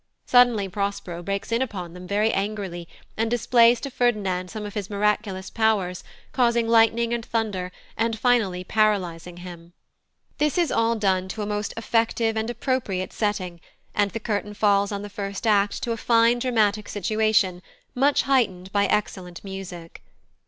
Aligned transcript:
Suddenly 0.25 0.67
Prospero 0.67 1.21
breaks 1.21 1.51
in 1.51 1.61
upon 1.61 1.93
them 1.93 2.07
very 2.07 2.31
angrily, 2.31 2.87
and 3.17 3.29
displays 3.29 3.79
to 3.81 3.91
Ferdinand 3.91 4.49
some 4.49 4.65
of 4.65 4.73
his 4.73 4.89
miraculous 4.89 5.51
powers, 5.51 6.03
causing 6.31 6.67
lightning 6.67 7.13
and 7.13 7.23
thunder, 7.23 7.71
and 7.95 8.17
finally 8.17 8.63
paralysing 8.63 9.37
him. 9.37 9.73
This 10.39 10.57
is 10.57 10.71
all 10.71 10.95
done 10.95 11.27
to 11.27 11.43
a 11.43 11.45
most 11.45 11.71
effective 11.77 12.35
and 12.35 12.49
appropriate 12.49 13.13
setting, 13.13 13.61
and 13.93 14.09
the 14.09 14.19
curtain 14.19 14.55
falls 14.55 14.91
on 14.91 15.03
the 15.03 15.07
first 15.07 15.45
act 15.45 15.83
to 15.83 15.91
a 15.91 15.97
fine 15.97 16.39
dramatic 16.39 16.89
situation, 16.89 17.61
much 17.93 18.23
heightened 18.23 18.71
by 18.71 18.87
excellent 18.87 19.43
music. 19.43 20.01